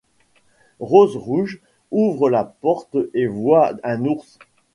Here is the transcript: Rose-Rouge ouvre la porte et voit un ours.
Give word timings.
Rose-Rouge 0.79 1.61
ouvre 1.91 2.31
la 2.31 2.43
porte 2.43 2.97
et 3.13 3.27
voit 3.27 3.73
un 3.83 4.03
ours. 4.05 4.39